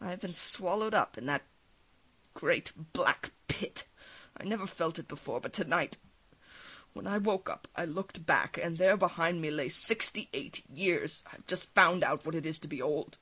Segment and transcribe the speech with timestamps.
[0.00, 1.44] I have been swallowed up in that
[2.34, 3.86] great black pit.
[4.36, 5.98] I never felt it before, but to night,
[6.94, 11.22] when I woke up, I looked back, and there behind me lay sixty eight years.
[11.28, 13.18] I have just found out what it is to be old!